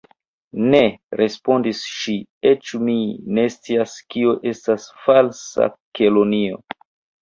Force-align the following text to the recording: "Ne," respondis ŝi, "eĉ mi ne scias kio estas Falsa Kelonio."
"Ne," 0.69 0.79
respondis 1.21 1.83
ŝi, 1.97 2.17
"eĉ 2.53 2.73
mi 2.89 2.97
ne 3.37 3.47
scias 3.59 3.97
kio 4.17 4.37
estas 4.57 4.93
Falsa 5.07 5.73
Kelonio." 5.97 6.65